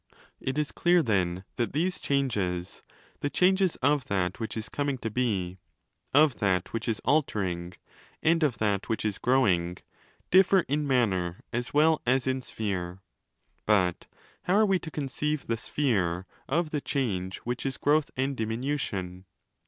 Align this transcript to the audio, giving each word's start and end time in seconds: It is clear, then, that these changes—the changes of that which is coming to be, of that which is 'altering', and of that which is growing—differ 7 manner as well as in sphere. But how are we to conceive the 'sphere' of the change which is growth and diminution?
It 0.39 0.57
is 0.57 0.71
clear, 0.71 1.03
then, 1.03 1.43
that 1.57 1.73
these 1.73 1.99
changes—the 1.99 3.29
changes 3.29 3.75
of 3.83 4.05
that 4.05 4.39
which 4.39 4.57
is 4.57 4.67
coming 4.67 4.97
to 4.97 5.11
be, 5.11 5.59
of 6.11 6.39
that 6.39 6.73
which 6.73 6.87
is 6.87 6.99
'altering', 7.05 7.73
and 8.23 8.41
of 8.41 8.57
that 8.57 8.89
which 8.89 9.05
is 9.05 9.19
growing—differ 9.19 10.65
7 10.67 10.87
manner 10.87 11.41
as 11.53 11.71
well 11.71 12.01
as 12.07 12.25
in 12.25 12.41
sphere. 12.41 13.03
But 13.67 14.07
how 14.45 14.55
are 14.55 14.65
we 14.65 14.79
to 14.79 14.89
conceive 14.89 15.45
the 15.45 15.55
'sphere' 15.55 16.25
of 16.49 16.71
the 16.71 16.81
change 16.81 17.37
which 17.45 17.63
is 17.63 17.77
growth 17.77 18.09
and 18.17 18.35
diminution? 18.35 19.25